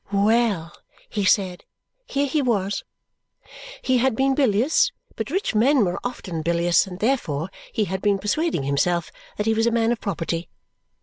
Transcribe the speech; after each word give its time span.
Well, 0.11 0.73
he 1.09 1.25
said, 1.25 1.63
here 2.07 2.25
he 2.25 2.41
was! 2.41 2.83
He 3.83 3.99
had 3.99 4.15
been 4.15 4.33
bilious, 4.33 4.91
but 5.15 5.29
rich 5.29 5.53
men 5.53 5.85
were 5.85 5.99
often 6.03 6.41
bilious, 6.41 6.87
and 6.87 6.99
therefore 6.99 7.51
he 7.71 7.85
had 7.85 8.01
been 8.01 8.17
persuading 8.17 8.63
himself 8.63 9.11
that 9.37 9.45
he 9.45 9.53
was 9.53 9.67
a 9.67 9.71
man 9.71 9.91
of 9.91 10.01
property. 10.01 10.49